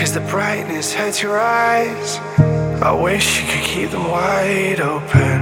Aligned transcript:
Cause 0.00 0.12
the 0.12 0.20
brightness 0.30 0.92
hurts 0.92 1.22
your 1.22 1.38
eyes. 1.38 2.18
I 2.82 2.92
wish 2.92 3.40
you 3.40 3.46
could 3.48 3.64
keep 3.64 3.90
them 3.90 4.04
wide 4.10 4.80
open. 4.80 5.40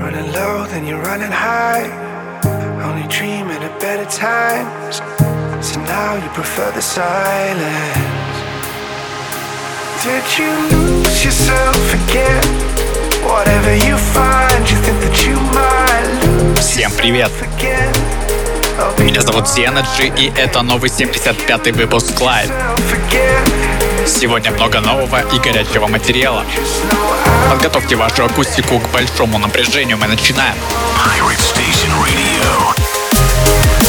Running 0.00 0.32
low, 0.32 0.66
then 0.66 0.86
you're 0.86 1.02
running 1.02 1.32
high. 1.32 1.86
Only 2.86 3.06
dreaming 3.08 3.62
of 3.62 3.72
better 3.80 4.08
times. 4.10 4.96
So 5.66 5.80
now 5.84 6.14
you 6.22 6.28
prefer 6.30 6.70
the 6.72 6.82
silence. 6.82 8.34
Did 10.04 10.24
you 10.38 10.50
lose 10.72 11.24
yourself 11.24 11.84
again? 12.02 12.44
Whatever 13.24 13.74
you 13.86 13.96
find, 13.96 14.60
you 14.70 14.76
think 14.84 14.98
that 15.00 15.16
you 15.26 15.34
might 15.56 16.08
lose 16.24 16.44
Всем 16.58 16.90
привет! 16.96 17.30
Меня 18.99 19.21
зовут 19.21 19.47
Сиэнаджи, 19.47 20.07
и 20.17 20.31
это 20.35 20.61
новый 20.61 20.89
75-й 20.89 21.71
выпуск 21.71 22.19
Live. 22.19 22.51
Сегодня 24.05 24.51
много 24.51 24.79
нового 24.79 25.21
и 25.33 25.39
горячего 25.39 25.87
материала. 25.87 26.45
Подготовьте 27.49 27.95
вашу 27.95 28.25
акустику 28.25 28.79
к 28.79 28.89
большому 28.91 29.37
напряжению, 29.37 29.97
мы 29.97 30.07
начинаем. 30.07 30.55
Pirate 30.95 31.39
Station 31.39 31.91
Radio. 32.01 33.88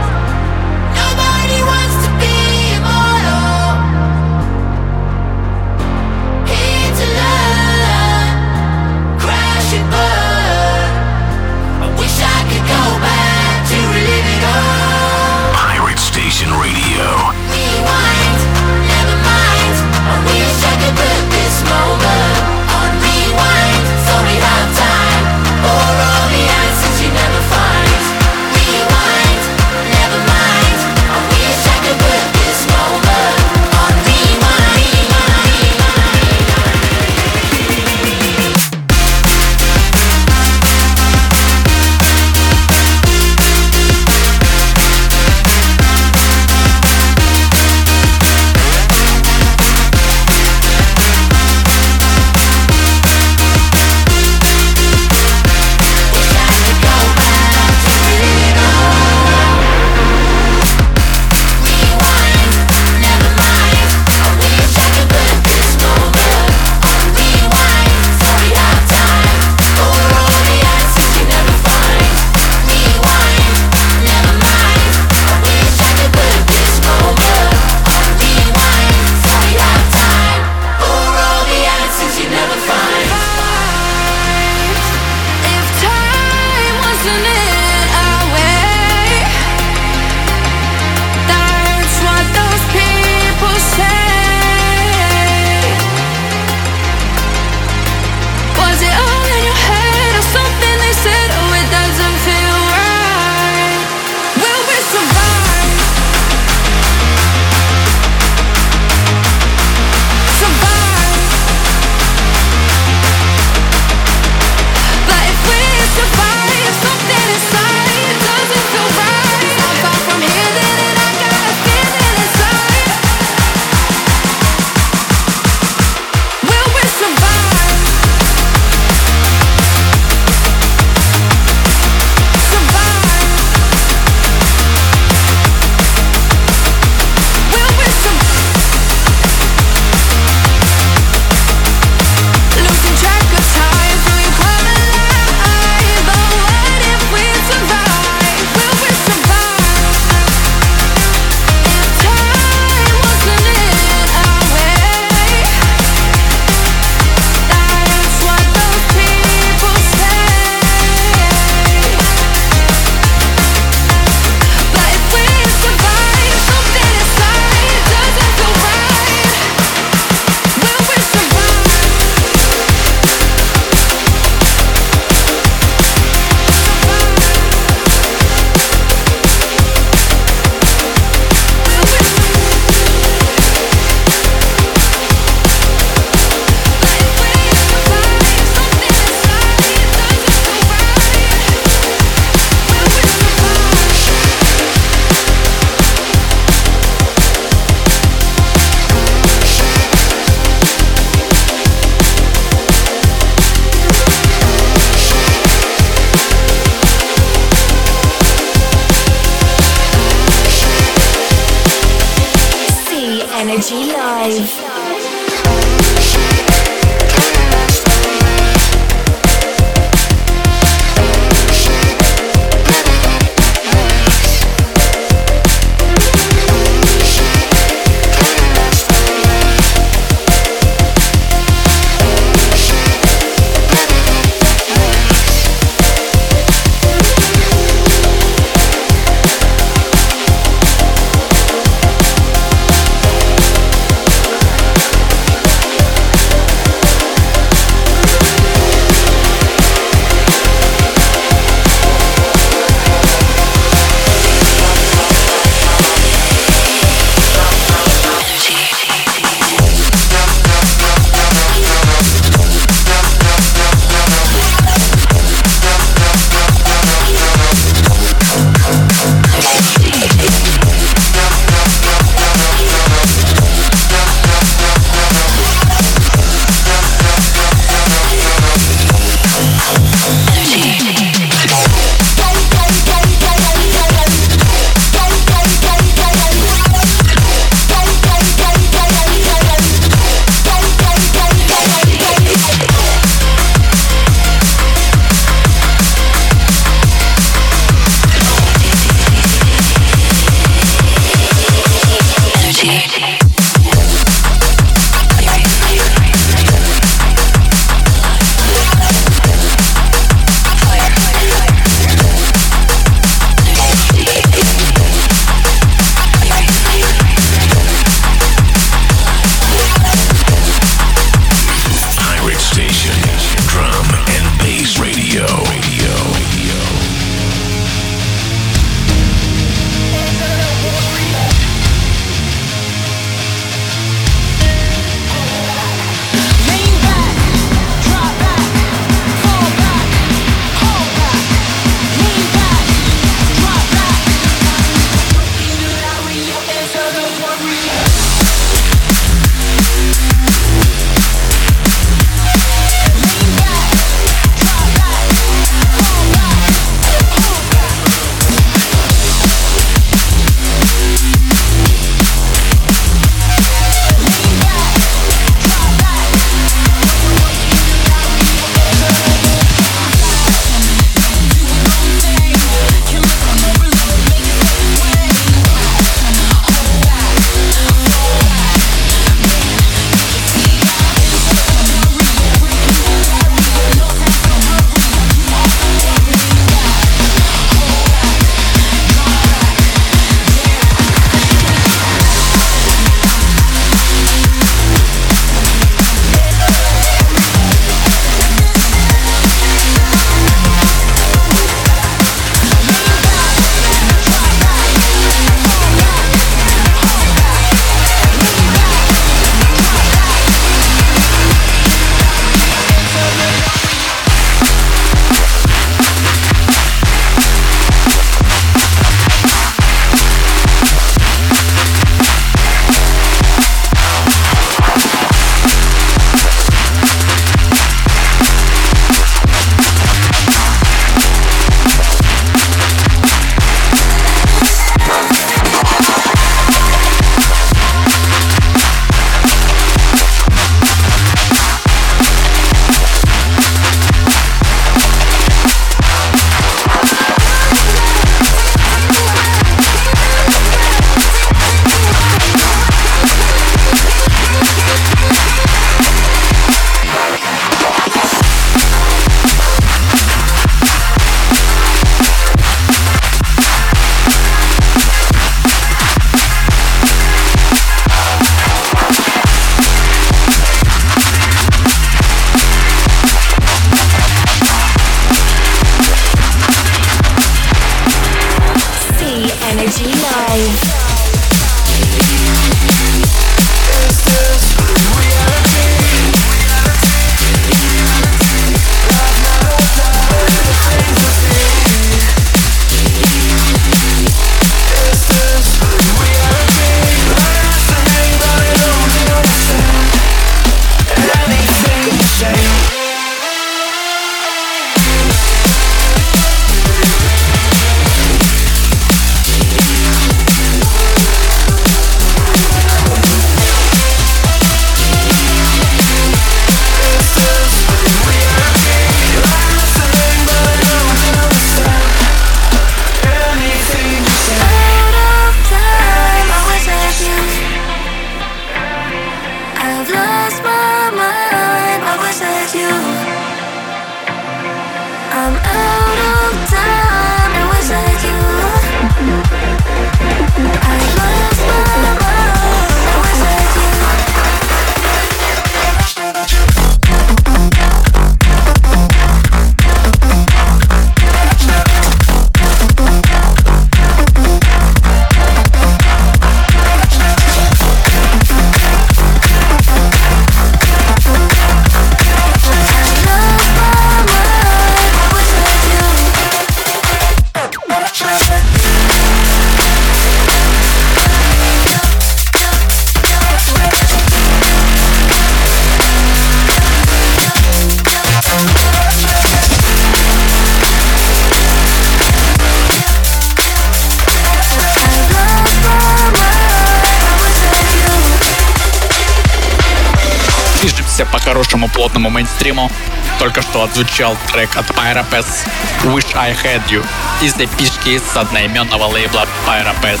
Хорошему 591.40 591.68
плотному 591.68 592.10
мейнстриму. 592.10 592.70
Только 593.18 593.40
что 593.40 593.62
отзвучал 593.62 594.14
трек 594.30 594.54
от 594.58 594.66
Pyropes 594.66 595.48
Wish 595.84 596.14
I 596.14 596.32
Had 596.32 596.68
You 596.68 596.86
из 597.22 597.34
эпишки 597.34 597.98
с 597.98 598.14
одноименного 598.14 598.84
лейбла 598.84 599.26
Pyropes. 599.46 600.00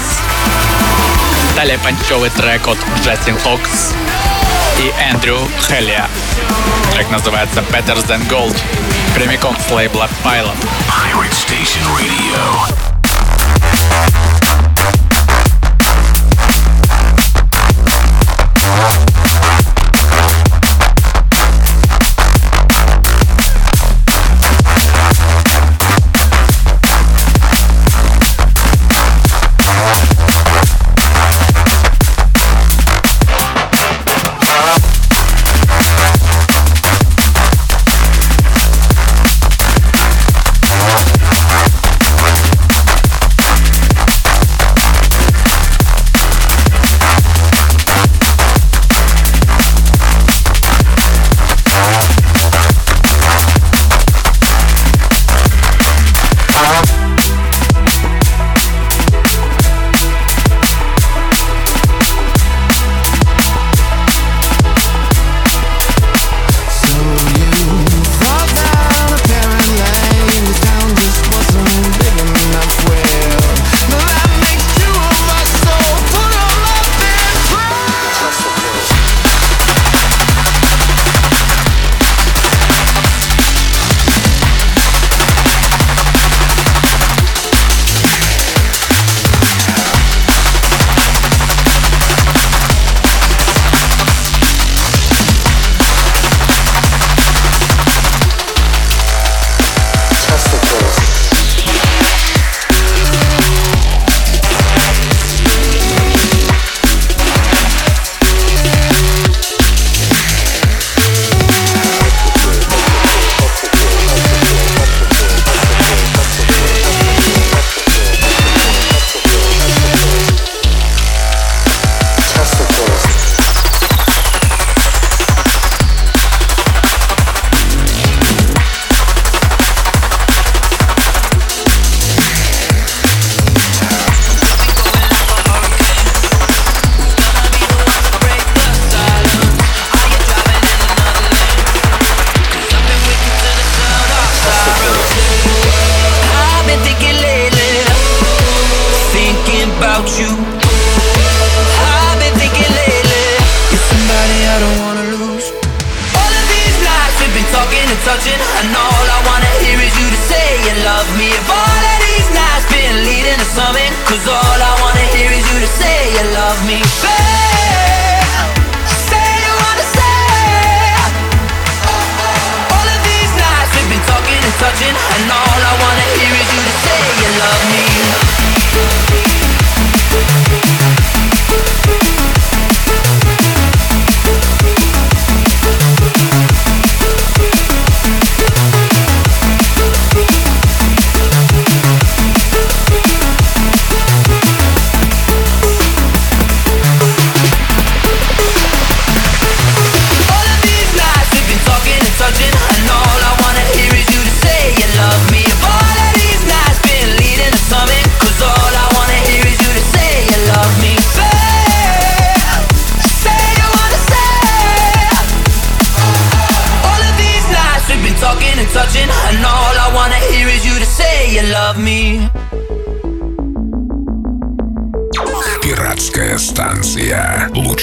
Далее 1.56 1.78
панчевый 1.78 2.28
трек 2.28 2.68
от 2.68 2.76
Джастин 3.02 3.38
Хокс 3.38 3.94
и 4.80 4.92
Эндрю 5.00 5.38
Хелия. 5.66 6.10
Трек 6.92 7.10
называется 7.10 7.60
Better 7.72 8.06
Than 8.06 8.28
Gold, 8.28 8.58
прямиком 9.14 9.56
с 9.66 9.70
лейбла 9.70 10.10
Pilot. 10.22 10.58
Pirate 10.88 11.32
Station 11.32 11.86
Radio. 11.96 12.70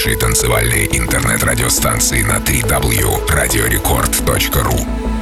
лучшие 0.08 0.16
танцевальные 0.16 0.96
интернет-радиостанции 0.96 2.22
на 2.22 2.38
www.radiorecord.ru 2.38 5.17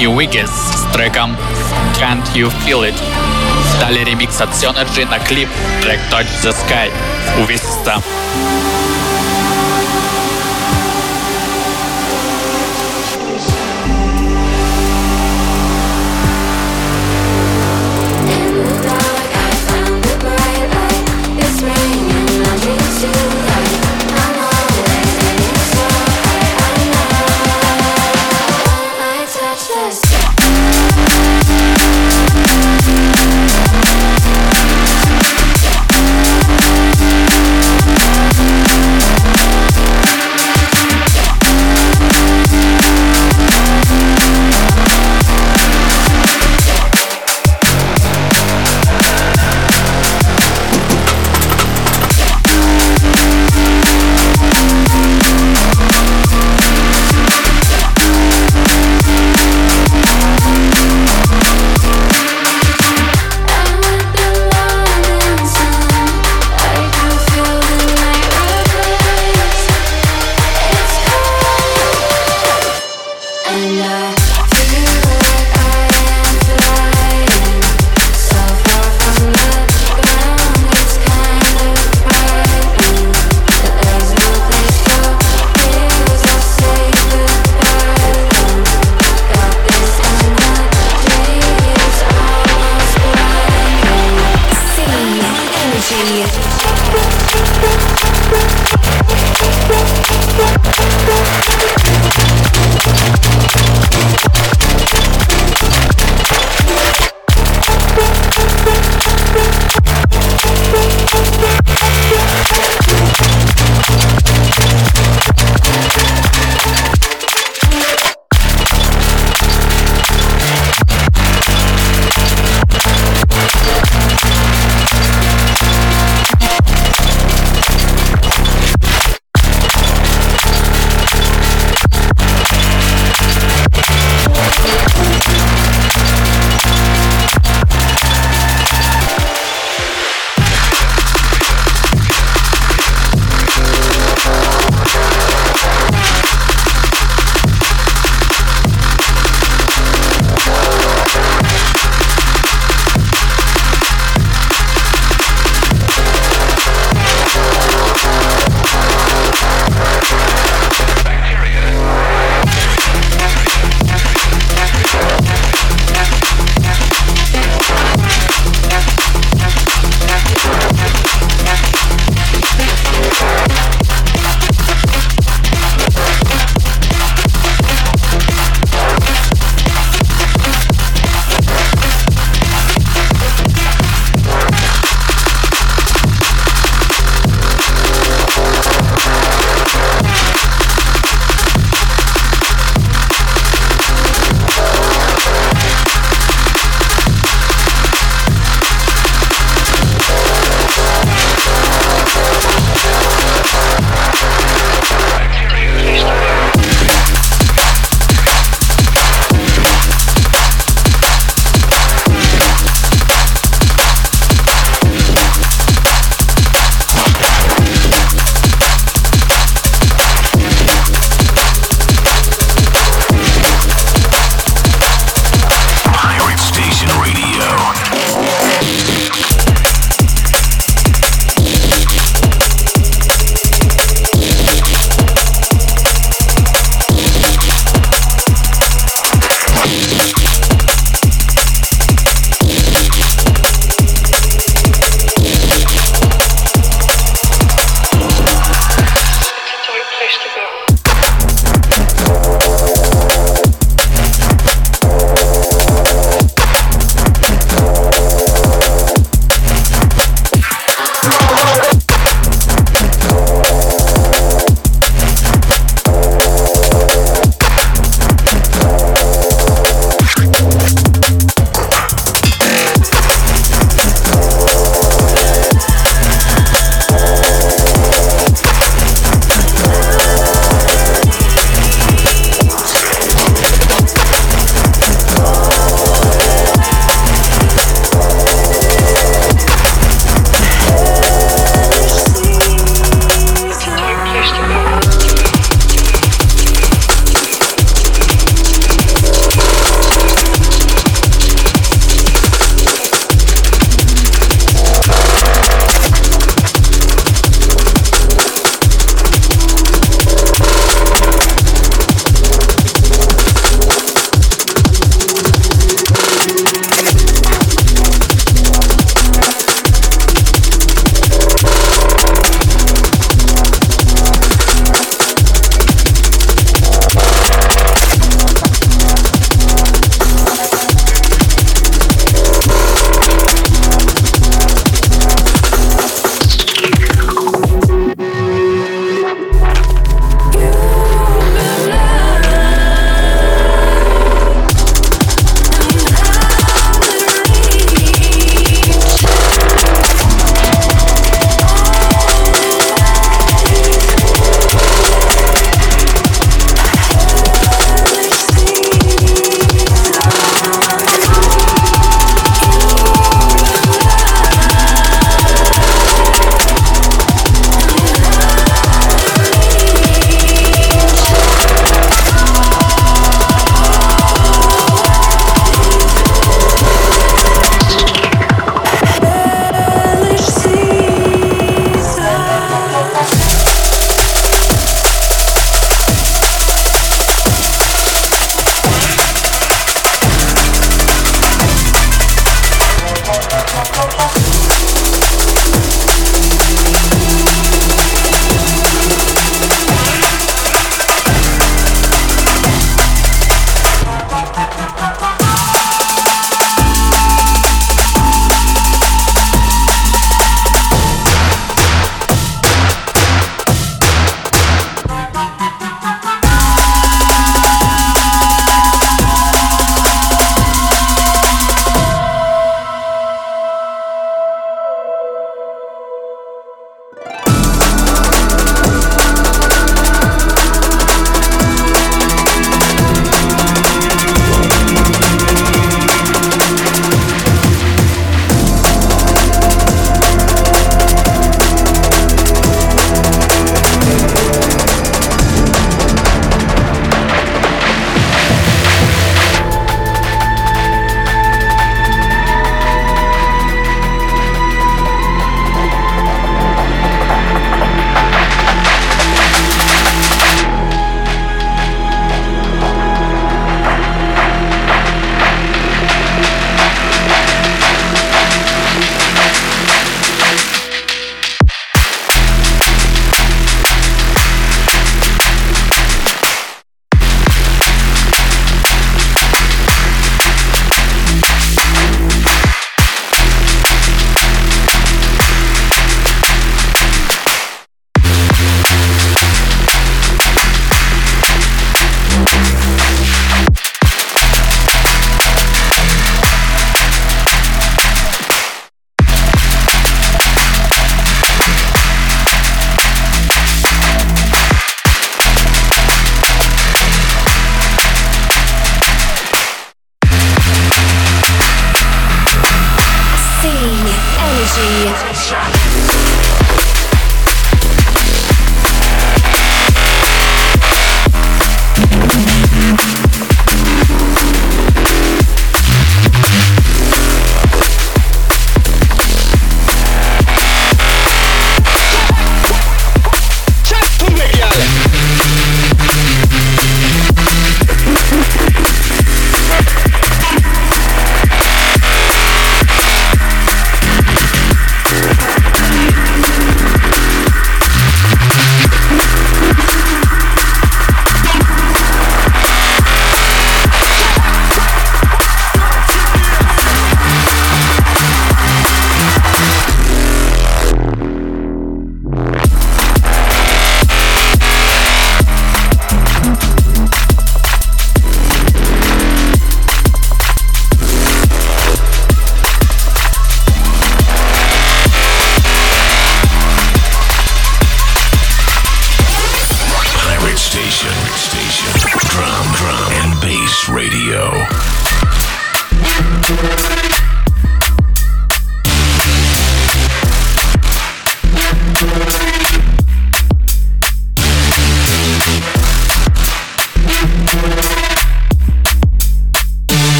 и 0.00 0.04
Wiggins 0.04 0.46
с 0.48 0.92
треком 0.92 1.36
Can't 1.94 2.24
You 2.34 2.52
Feel 2.64 2.88
It. 2.88 2.94
Далее 3.80 4.04
ремикс 4.04 4.40
от 4.40 4.50
Synergy 4.50 5.08
на 5.08 5.18
клип 5.18 5.48
трек 5.82 5.98
Touch 6.10 6.28
the 6.42 6.54
Sky. 6.54 6.90
Увесисто. 7.42 8.00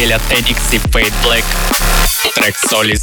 Мощно 0.00 0.18
стелят 0.18 0.22
Enix 0.30 0.58
и 0.72 0.78
Fade 0.78 1.12
Black. 1.22 1.44
Трек 2.34 2.56
Solis. 2.70 3.02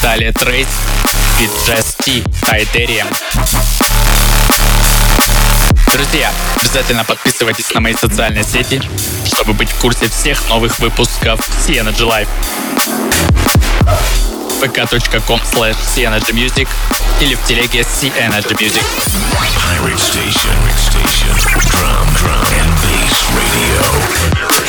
Далее 0.00 0.30
Trace, 0.30 0.68
Beat 1.38 1.50
Jazz. 1.66 1.96
Друзья, 5.92 6.30
обязательно 6.60 7.04
подписывайтесь 7.04 7.74
на 7.74 7.80
мои 7.80 7.94
социальные 7.94 8.44
сети, 8.44 8.80
чтобы 9.26 9.52
быть 9.52 9.70
в 9.70 9.80
курсе 9.80 10.08
всех 10.08 10.48
новых 10.48 10.78
выпусков 10.78 11.40
CNG 11.66 11.98
Live. 11.98 12.28
vk.com 14.61 15.39
slash 15.43 15.77
Music 16.33 16.67
или 17.21 17.35
в 17.35 17.43
телеге 17.45 17.81
CNG 17.81 18.53
Music. 18.59 18.83
Pirate 19.57 19.99
Station, 19.99 20.57
Station, 20.77 21.35
Drum, 21.71 22.07
Drum 22.15 22.45
and 22.59 22.71
Bass 22.81 23.17
Radio. 23.35 24.60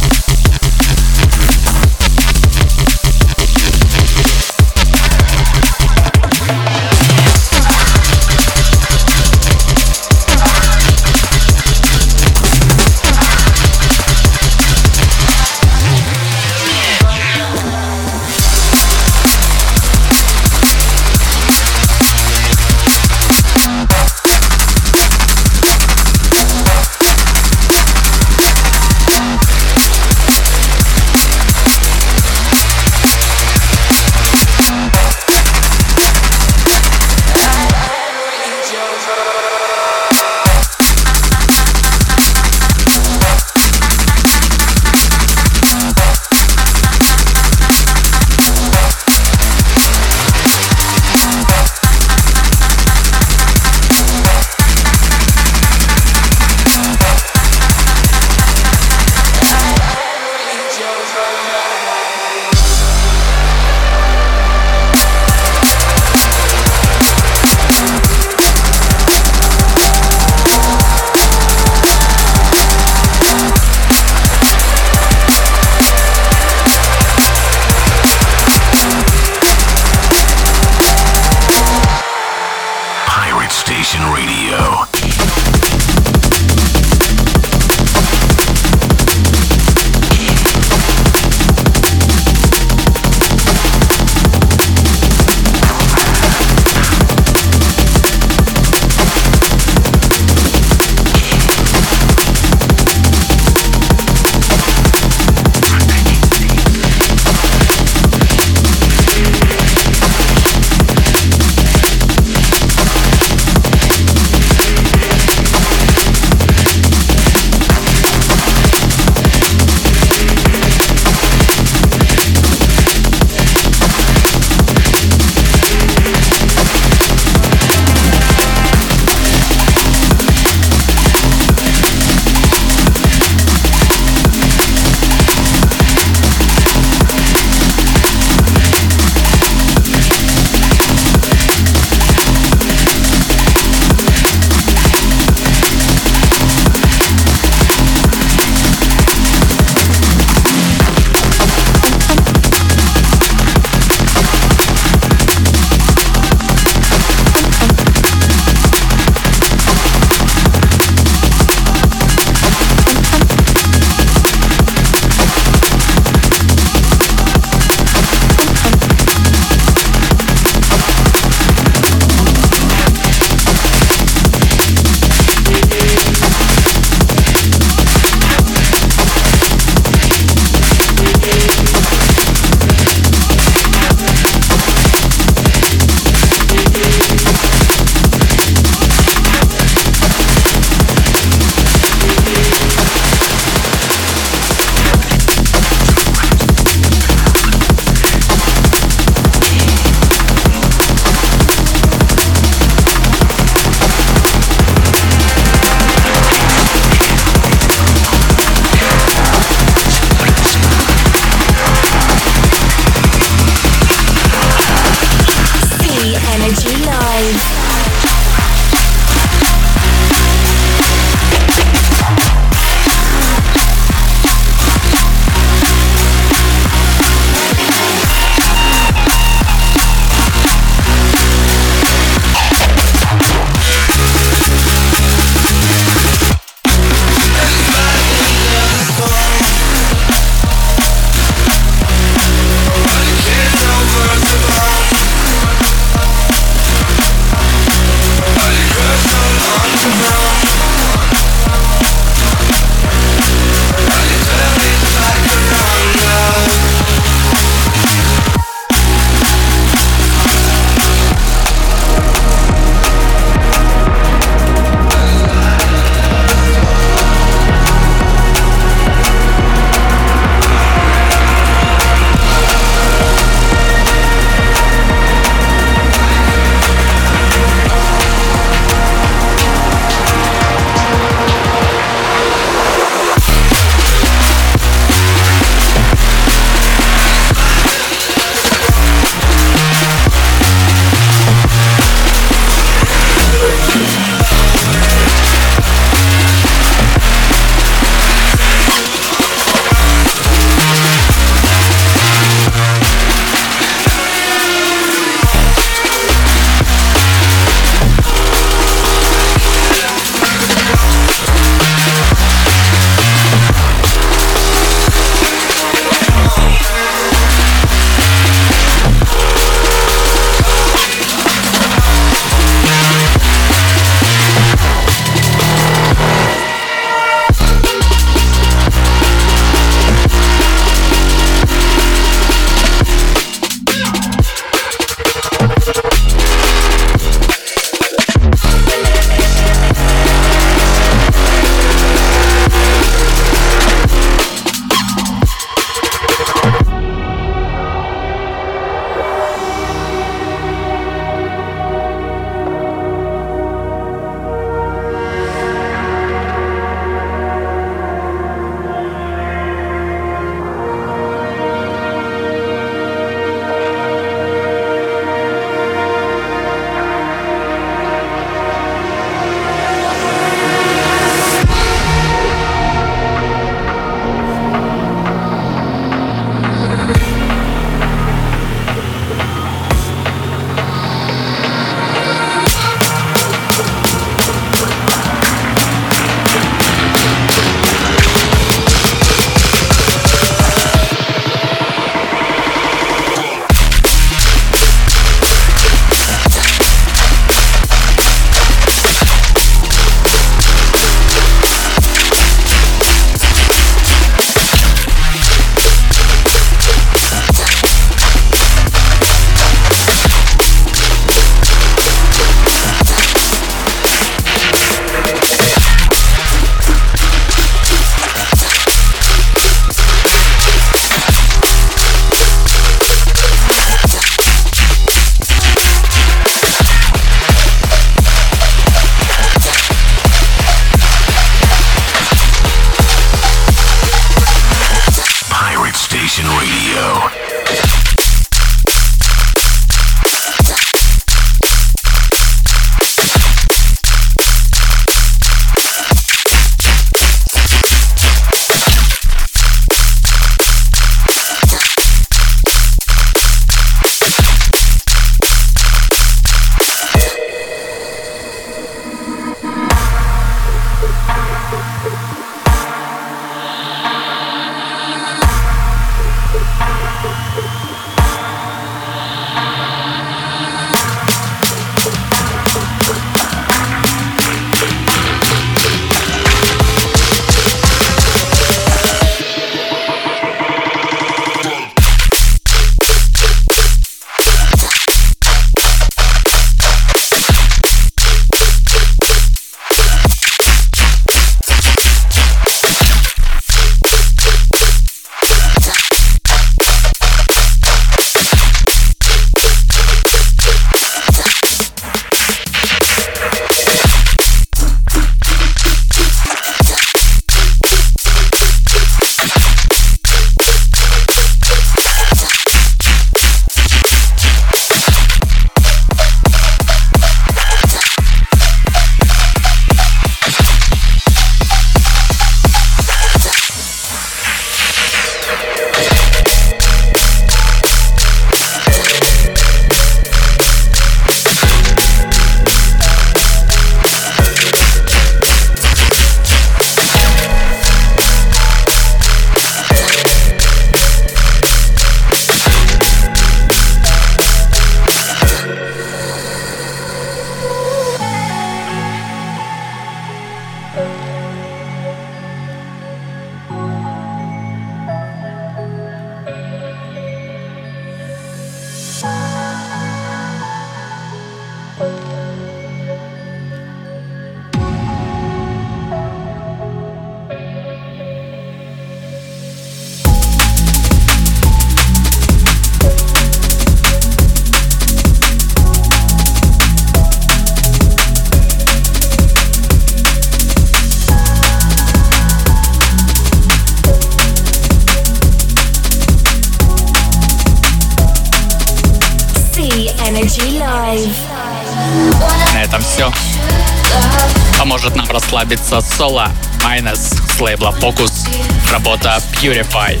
расслабиться 595.34 595.80
соло 595.80 596.30
Minus 596.64 597.14
с 597.36 597.40
лейбла 597.40 597.74
Focus, 597.80 598.28
работа 598.70 599.20
Purify. 599.32 600.00